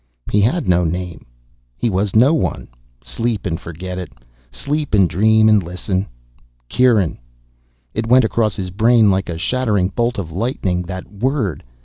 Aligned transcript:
He 0.31 0.41
had 0.41 0.67
no 0.67 0.83
name. 0.83 1.27
He 1.77 1.87
was 1.87 2.15
no 2.15 2.33
one. 2.33 2.69
Sleep 3.03 3.45
and 3.45 3.59
forget 3.61 3.99
it. 3.99 4.11
Sleep 4.51 4.95
and 4.95 5.07
dream 5.07 5.47
and 5.47 5.61
listen 5.61 6.07
"Kieran." 6.69 7.19
It 7.93 8.07
went 8.07 8.25
across 8.25 8.55
his 8.55 8.71
brain 8.71 9.11
like 9.11 9.29
a 9.29 9.37
shattering 9.37 9.89
bolt 9.89 10.17
of 10.17 10.31
lightning, 10.31 10.81
that 10.87 11.11
word. 11.13 11.63